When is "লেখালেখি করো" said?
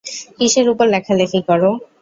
0.93-1.71